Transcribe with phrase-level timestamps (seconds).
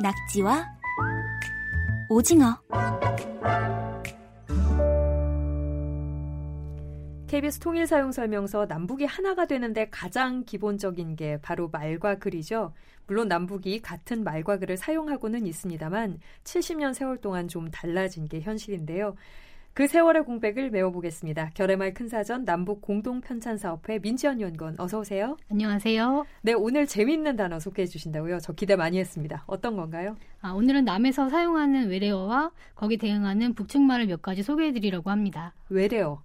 [0.00, 0.64] 낙지와
[2.08, 2.56] 오징어
[7.26, 12.72] KBS 통일 사용 설명서 남북이 하나가 되는데 가장 기본적인 게 바로 말과 글이죠.
[13.06, 19.16] 물론 남북이 같은 말과 글을 사용하고는 있습니다만 70년 세월 동안 좀 달라진 게 현실인데요.
[19.78, 21.52] 그 세월의 공백을 메워보겠습니다.
[21.54, 25.36] 결의말 큰사전 남북 공동 편찬 사업회 민지연 연구원 어서 오세요.
[25.52, 26.26] 안녕하세요.
[26.42, 28.40] 네, 오늘 재미있는 단어 소개해 주신다고요.
[28.40, 29.44] 저 기대 많이 했습니다.
[29.46, 30.16] 어떤 건가요?
[30.40, 35.54] 아, 오늘은 남에서 사용하는 외래어와 거기 대응하는 북측말을 몇 가지 소개해 드리려고 합니다.
[35.68, 36.22] 외래어.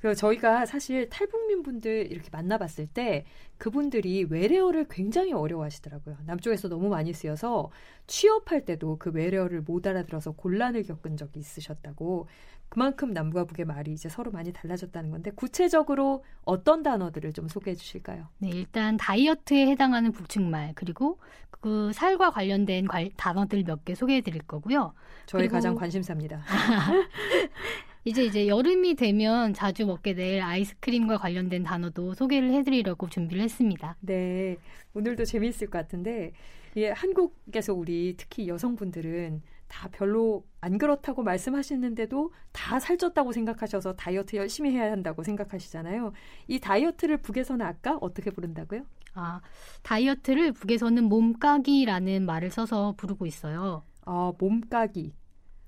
[0.00, 3.24] 그 저희가 사실 탈북민 분들 이렇게 만나봤을 때
[3.58, 6.18] 그분들이 외래어를 굉장히 어려워하시더라고요.
[6.26, 7.70] 남쪽에서 너무 많이 쓰여서
[8.06, 12.28] 취업할 때도 그 외래어를 못 알아들어서 곤란을 겪은 적이 있으셨다고.
[12.70, 18.28] 그만큼 남과 북의 말이 이제 서로 많이 달라졌다는 건데 구체적으로 어떤 단어들을 좀 소개해 주실까요?
[18.36, 21.18] 네, 일단 다이어트에 해당하는 북측말 그리고
[21.50, 24.92] 그 살과 관련된 관, 단어들 몇 개 소개해 드릴 거고요.
[25.24, 26.42] 저희 가장 관심사입니다.
[28.08, 33.96] 이제 이제 여름이 되면 자주 먹게 될 아이스크림과 관련된 단어도 소개를 해드리려고 준비를 했습니다.
[34.00, 34.56] 네,
[34.94, 36.32] 오늘도 재미있을 것 같은데
[36.76, 44.70] 예, 한국에서 우리 특히 여성분들은 다 별로 안 그렇다고 말씀하시는데도 다 살쪘다고 생각하셔서 다이어트 열심히
[44.70, 46.12] 해야 한다고 생각하시잖아요.
[46.46, 48.86] 이 다이어트를 북에서는 아까 어떻게 부른다고요?
[49.12, 49.42] 아,
[49.82, 53.82] 다이어트를 북에서는 몸까기라는 말을 써서 부르고 있어요.
[54.06, 55.12] 아, 몸까기.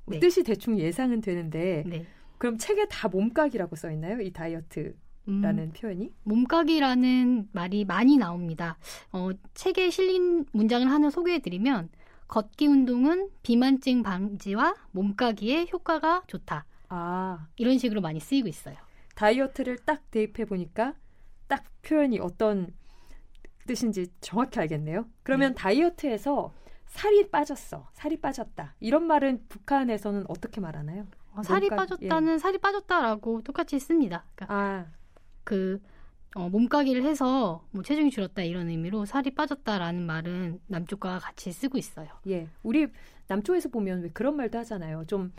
[0.06, 0.18] 네.
[0.18, 2.06] 뜻이 대충 예상은 되는데 네.
[2.40, 4.18] 그럼 책에 다 몸각이라고 써 있나요?
[4.20, 4.96] 이 다이어트.
[5.26, 6.10] 라는 음, 표현이?
[6.24, 8.78] 몸각이라는 말이 많이 나옵니다.
[9.12, 11.90] 어, 책에 실린 문장을 하나 소개해드리면
[12.26, 16.64] 걷기 운동은 비만증 방지와 몸가기에 효과가 좋다.
[16.88, 18.76] 아 이런 식으로 많이 쓰이고 있어요.
[19.14, 20.94] 다이어트를 딱 대입해 보니까
[21.46, 22.72] 딱 표현이 어떤
[23.66, 25.06] 뜻인지 정확히 알겠네요.
[25.22, 25.54] 그러면 네.
[25.56, 26.54] 다이어트에서
[26.86, 31.06] 살이 빠졌어, 살이 빠졌다 이런 말은 북한에서는 어떻게 말하나요?
[31.34, 32.38] 어, 살이 몸가, 빠졌다는 예.
[32.38, 34.24] 살이 빠졌다라고 똑같이 씁니다.
[34.34, 34.86] 그러니까 아.
[35.44, 35.80] 그
[36.36, 42.08] 어, 몸가기를 해서 뭐 체중이 줄었다 이런 의미로 살이 빠졌다라는 말은 남쪽과 같이 쓰고 있어요.
[42.28, 42.88] 예, 우리
[43.26, 45.04] 남쪽에서 보면 왜 그런 말도 하잖아요.
[45.06, 45.32] 좀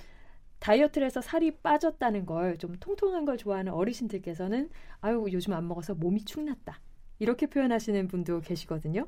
[0.59, 4.69] 다이어트를 해서 살이 빠졌다는 걸 좀 통통한 걸 좋아하는 어르신들께서는
[5.01, 6.79] 아유 요즘 안 먹어서 몸이 축났다
[7.19, 9.07] 이렇게 표현하시는 분도 계시거든요.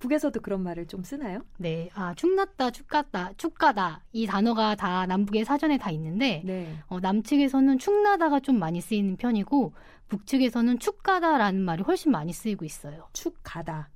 [0.00, 1.42] 북에서도 그런 말을 좀 쓰나요?
[1.58, 6.74] 네, 아 축났다, 축갔다, 축가다 이 단어가 다 남북의 사전에 다 있는데 네.
[6.88, 9.72] 어, 남측에서는 축나다가 좀 많이 쓰이는 편이고
[10.08, 13.08] 북측에서는 축가다라는 말이 훨씬 많이 쓰이고 있어요.
[13.12, 13.90] 축가다.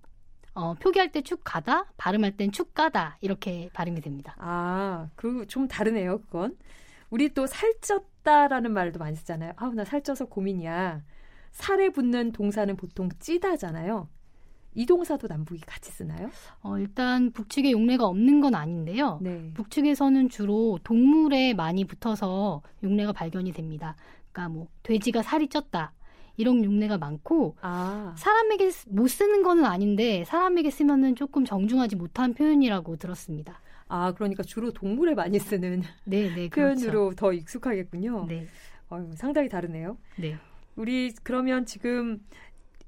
[0.55, 4.37] 어, 표기할 때 축가다, 발음할 땐 축가다 이렇게 발음이 됩니다.
[4.39, 6.57] 아, 그좀 다르네요, 그건.
[7.11, 9.55] 우리 또 살쪘다라는 말도 많이 쓰잖아요.
[9.57, 11.03] 아우 나 살쪄서 고민이야.
[11.51, 14.09] 살에 붙는 동사는 보통 찌다잖아요.
[14.75, 16.31] 이 동사도 남북이 같이 쓰나요?
[16.63, 19.19] 어, 일단 북측에 용례가 없는 건 아닌데요.
[19.23, 19.51] 네.
[19.55, 23.97] 북측에서는 주로 동물에 많이 붙어서 용례가 발견이 됩니다.
[24.33, 25.91] 그러니까 뭐 돼지가 살이 쪘다.
[26.37, 28.13] 이런 용례가 많고 아.
[28.19, 33.61] 사람에게 못 쓰는 거는 아닌데 사람에게 쓰면은 조금 정중하지 못한 표현이라고 들었습니다.
[33.87, 37.15] 아 그러니까 주로 동물에 많이 쓰는 네, 네, 표현으로 그렇죠.
[37.15, 38.27] 더 익숙하겠군요.
[38.29, 38.49] 네.
[38.91, 39.97] 어, 상당히 다르네요.
[40.17, 40.37] 네.
[40.75, 42.21] 우리 그러면 지금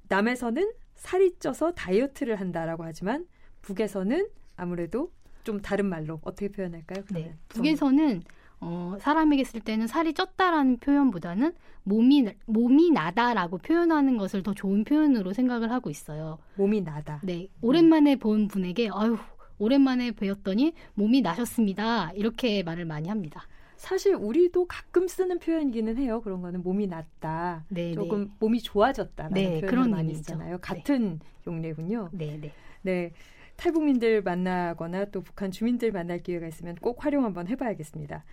[0.09, 3.27] 남에서는 살이 쪄서 다이어트를 한다라고 하지만
[3.63, 5.13] 북에서는 아무래도
[5.45, 7.05] 좀 다른 말로 어떻게 표현할까요?
[7.13, 7.35] 네.
[7.49, 8.23] 북에서는
[8.61, 11.53] 어, 사람에게 쓸 때는 살이 쪘다라는 표현보다는
[11.85, 16.39] 몸이 몸이 나다라고 표현하는 것을 더 좋은 표현으로 생각을 하고 있어요.
[16.57, 17.21] 몸이 나다.
[17.23, 17.49] 네.
[17.61, 18.19] 오랜만에 음.
[18.19, 19.17] 본 분에게 아유
[19.59, 22.13] 오랜만에 뵈었더니 몸이 나셨습니다.
[22.13, 23.47] 이렇게 말을 많이 합니다.
[23.77, 26.21] 사실 우리도 가끔 쓰는 표현이기는 해요.
[26.23, 27.65] 그런 거는 몸이 낫다.
[27.69, 28.31] 네, 조금 네.
[28.41, 30.15] 몸이 좋아졌다라는 네, 표현을 많이.
[30.15, 30.59] 쓰잖아요.
[30.59, 31.27] 같은 네.
[31.47, 32.11] 용례군요.
[32.13, 32.53] 네, 네.
[32.83, 33.13] 네.
[33.57, 38.25] 탈북민들 만나거나 또 북한 주민들 만날 기회가 있으면 꼭 활용 한번 해봐야겠습니다.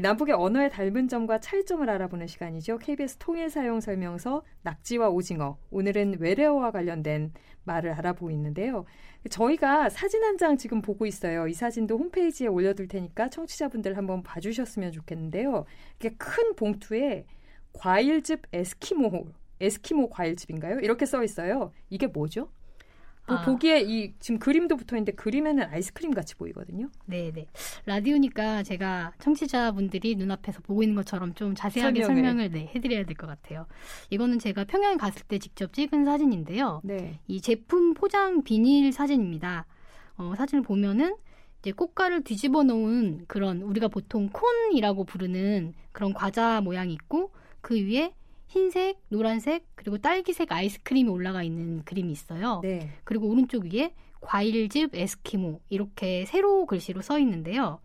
[0.00, 2.78] 남북의 언어의 닮은 점과 차이점을 알아보는 시간이죠.
[2.78, 5.56] KBS 통일 사용 설명서 낙지와 오징어.
[5.70, 7.32] 오늘은 외래어와 관련된
[7.64, 8.84] 말을 알아보고 있는데요.
[9.30, 11.46] 저희가 사진 한 장 지금 보고 있어요.
[11.46, 15.64] 이 사진도 홈페이지에 올려둘 테니까 청취자분들 한번 봐주셨으면 좋겠는데요.
[16.00, 17.24] 이게 큰 봉투에
[17.72, 19.26] 과일즙 에스키모
[19.60, 20.80] 에스키모 과일즙인가요?
[20.80, 21.70] 이렇게 써 있어요.
[21.88, 22.48] 이게 뭐죠?
[23.26, 23.42] 뭐 아.
[23.42, 26.90] 보기에 이 지금 그림도 붙어 있는데 그림에는 아이스크림 같이 보이거든요.
[27.06, 27.46] 네, 네.
[27.86, 33.26] 라디오니까 제가 청취자분들이 눈앞에서 보고 있는 것처럼 좀 자세하게 설명을, 설명을 네, 해드려야 될 것
[33.26, 33.66] 같아요.
[34.10, 36.80] 이거는 제가 평양에 갔을 때 직접 찍은 사진인데요.
[36.84, 37.18] 네.
[37.26, 39.66] 이 제품 포장 비닐 사진입니다.
[40.16, 41.16] 어, 사진을 보면은
[41.60, 47.32] 이제 꽃가를 뒤집어 놓은 그런 우리가 보통 콘이라고 부르는 그런 과자 모양이 있고
[47.62, 48.12] 그 위에
[48.54, 52.60] 흰색, 노란색, 그리고 딸기색 아이스크림이 올라가 있는 그림이 있어요.
[52.62, 52.88] 네.
[53.02, 57.80] 그리고 오른쪽 위에 과일즙 에스키모 이렇게 세로 글씨로 써 있는데요.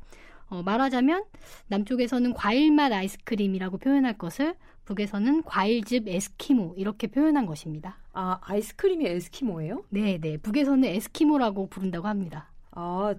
[0.47, 1.25] 어, 말하자면
[1.67, 4.53] 남쪽에서는 과일맛 아이스크림이라고 표현할 것을
[4.85, 7.97] 북에서는 과일즙 에스키모 이렇게 표현한 것입니다.
[8.13, 9.85] 아, 아이스크림이 에스키모예요?
[9.89, 10.37] 네, 네.
[10.37, 12.51] 북에서는 에스키모라고 부른다고 합니다.
[12.71, 13.15] 아,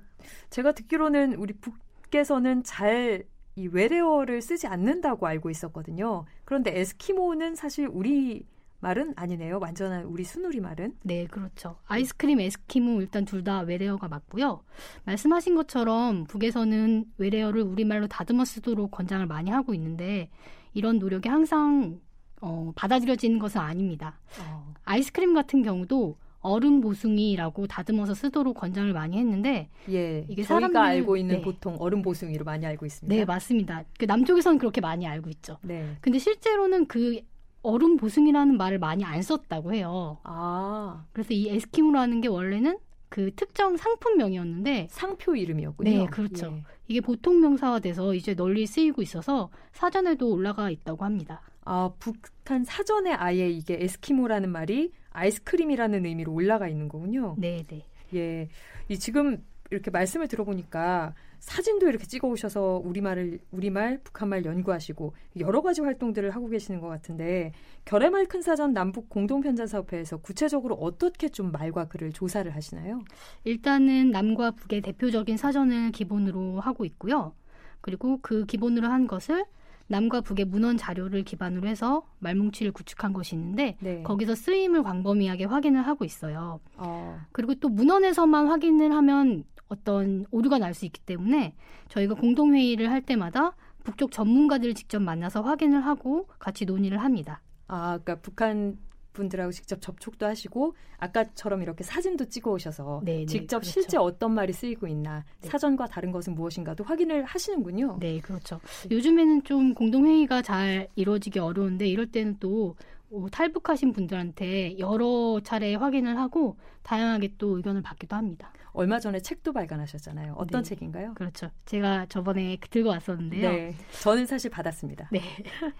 [0.50, 3.24] 제가 듣기로는 우리 북에서는 잘
[3.60, 6.24] 이 외래어를 쓰지 않는다고 알고 있었거든요.
[6.44, 8.46] 그런데 에스키모는 사실 우리
[8.80, 9.58] 말은 아니네요.
[9.60, 10.96] 완전한 우리 순우리 말은.
[11.02, 11.76] 네, 그렇죠.
[11.86, 14.62] 아이스크림, 에스키모 일단 둘 다 외래어가 맞고요.
[15.04, 20.30] 말씀하신 것처럼 북에서는 외래어를 우리말로 다듬어 쓰도록 권장을 많이 하고 있는데
[20.72, 22.00] 이런 노력이 항상
[22.40, 24.18] 어, 받아들여지는 것은 아닙니다.
[24.42, 24.72] 어.
[24.84, 31.36] 아이스크림 같은 경우도 얼음 보숭이라고 다듬어서 쓰도록 권장을 많이 했는데 예, 이게 저희가 알고 있는
[31.36, 31.40] 네.
[31.42, 33.14] 보통 얼음 보숭이로 많이 알고 있습니다.
[33.14, 33.84] 네, 맞습니다.
[33.98, 35.58] 그 남쪽에서는 그렇게 많이 알고 있죠.
[35.62, 35.96] 네.
[36.00, 37.20] 근데 실제로는 그
[37.62, 40.18] 얼음 보숭이라는 말을 많이 안 썼다고 해요.
[40.22, 41.04] 아.
[41.12, 42.78] 그래서 이 에스키모라는 게 원래는
[43.10, 45.90] 그 특정 상품명이었는데 상표 이름이었군요.
[45.90, 46.54] 네, 그렇죠.
[46.56, 46.62] 예.
[46.88, 51.42] 이게 보통 명사화돼서 이제 널리 쓰이고 있어서 사전에도 올라가 있다고 합니다.
[51.64, 57.34] 아, 북한 사전에 아예 이게 에스키모라는 말이 아이스크림이라는 의미로 올라가 있는 거군요.
[57.38, 57.84] 네, 네.
[58.14, 58.48] 예.
[58.88, 65.80] 이 지금 이렇게 말씀을 들어보니까 사진도 이렇게 찍어 오셔서 우리말을 우리말, 북한말 연구하시고 여러 가지
[65.80, 67.52] 활동들을 하고 계시는 것 같은데
[67.84, 73.00] 결의말 큰 사전 남북 공동 편찬 사업회에서 구체적으로 어떻게 좀 말과 글을 조사를 하시나요?
[73.44, 77.34] 일단은 남과 북의 대표적인 사전을 기본으로 하고 있고요.
[77.80, 79.44] 그리고 그 기본으로 한 것을
[79.90, 84.02] 남과 북의 문헌 자료를 기반으로 해서 말뭉치를 구축한 것이 있는데 네.
[84.04, 86.60] 거기서 쓰임을 광범위하게 확인을 하고 있어요.
[86.76, 87.18] 어.
[87.32, 91.54] 그리고 또 문헌에서만 확인을 하면 어떤 오류가 날 수 있기 때문에
[91.88, 97.40] 저희가 공동회의를 할 때마다 북쪽 전문가들을 직접 만나서 확인을 하고 같이 논의를 합니다.
[97.66, 98.78] 아, 그러니까 북한
[99.12, 103.70] 분들하고 직접 접촉도 하시고 아까처럼 이렇게 사진도 찍어 오셔서 네, 네 직접 그렇죠.
[103.70, 105.48] 실제 어떤 말이 쓰이고 있나 네.
[105.48, 107.98] 사전과 다른 것은 무엇인가도 확인을 하시는군요.
[108.00, 108.60] 네, 그렇죠.
[108.88, 108.96] 네.
[108.96, 112.76] 요즘에는 좀 공동회의가 잘 이루어지기 어려운데 이럴 때는 또
[113.12, 118.52] 어, 탈북하신 분들한테 여러 차례 확인을 하고 다양하게 또 의견을 받기도 합니다.
[118.72, 120.34] 얼마 전에 책도 발간하셨잖아요.
[120.36, 120.68] 어떤 네.
[120.68, 121.14] 책인가요?
[121.14, 121.50] 그렇죠.
[121.66, 123.50] 제가 저번에 들고 왔었는데요.
[123.50, 123.74] 네.
[124.02, 125.08] 저는 사실 받았습니다.
[125.10, 125.20] 네.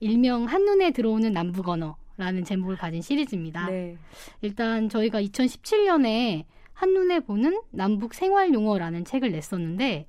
[0.00, 3.66] 일명 한눈에 들어오는 남북 언어라는 제목을 가진 시리즈입니다.
[3.66, 3.98] 네.
[4.40, 10.06] 일단 저희가 2017년에 한눈에 보는 남북 생활 용어라는 책을 냈었는데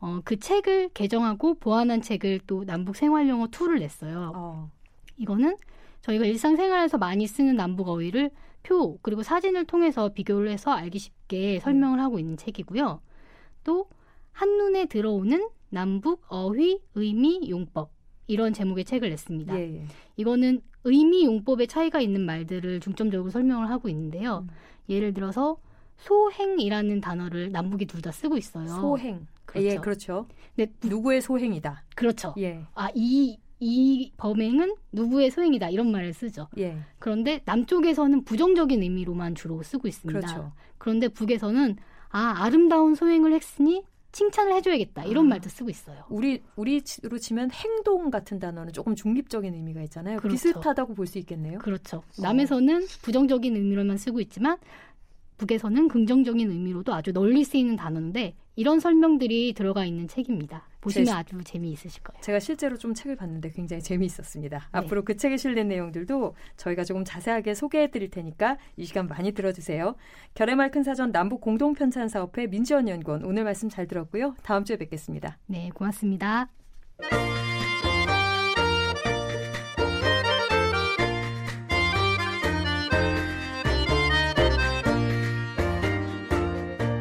[0.00, 4.32] 어, 그 책을 개정하고 보완한 책을 또 남북 생활 용어 2를 냈어요.
[4.34, 4.70] 어.
[5.18, 5.56] 이거는
[6.04, 8.30] 저희가 일상생활에서 많이 쓰는 남북 어휘를
[8.62, 13.00] 표 그리고 사진을 통해서 비교를 해서 알기 쉽게 설명을 하고 있는 책이고요.
[13.64, 13.88] 또
[14.32, 17.90] 한눈에 들어오는 남북 어휘 의미 용법
[18.26, 19.58] 이런 제목의 책을 냈습니다.
[19.58, 19.86] 예, 예.
[20.16, 24.46] 이거는 의미 용법의 차이가 있는 말들을 중점적으로 설명을 하고 있는데요.
[24.46, 24.54] 음.
[24.90, 25.56] 예를 들어서
[25.96, 28.66] 소행이라는 단어를 남북이 둘 다 쓰고 있어요.
[28.66, 29.26] 소행.
[29.46, 29.66] 그렇죠.
[29.68, 30.26] 예, 그렇죠.
[30.56, 31.84] 네, 누구의 소행이다.
[31.96, 32.34] 그렇죠.
[32.38, 32.62] 예.
[32.74, 35.70] 아, 이, 이 범행은 누구의 소행이다.
[35.70, 36.48] 이런 말을 쓰죠.
[36.58, 36.76] 예.
[36.98, 40.20] 그런데 남쪽에서는 부정적인 의미로만 주로 쓰고 있습니다.
[40.20, 40.52] 그렇죠.
[40.76, 41.76] 그런데 북에서는
[42.10, 43.82] 아, 아름다운 소행을 했으니
[44.12, 46.04] 칭찬을 해줘야겠다 이런 아, 말도 쓰고 있어요.
[46.10, 50.18] 우리 우리로 치면 행동 같은 단어는 조금 중립적인 의미가 있잖아요.
[50.18, 50.34] 그렇죠.
[50.34, 51.58] 비슷하다고 볼 수 있겠네요.
[51.58, 52.02] 그렇죠.
[52.20, 54.58] 남에서는 부정적인 의미로만 쓰고 있지만
[55.38, 60.68] 북에서는 긍정적인 의미로도 아주 널리 쓰이는 단어인데 이런 설명들이 들어가 있는 책입니다.
[60.84, 62.20] 보시면 제, 아주 재미있으실 거예요.
[62.20, 64.58] 제가 실제로 좀 책을 봤는데 굉장히 재미있었습니다.
[64.58, 64.64] 네.
[64.72, 69.96] 앞으로 그 책에 실린 내용들도 저희가 조금 자세하게 소개해 드릴 테니까 이 시간 많이 들어주세요.
[70.34, 74.34] 결의말 큰 사전 남북 공동 편찬 사업회 민지원 연구원 오늘 말씀 잘 들었고요.
[74.42, 75.38] 다음 주에 뵙겠습니다.
[75.46, 76.48] 네, 고맙습니다.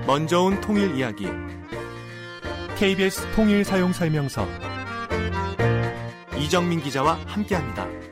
[0.06, 1.28] 먼저 온 통일 이야기
[2.84, 4.46] KBS 통일 사용 설명서
[6.38, 8.03] 이정민 기자와 함께합니다.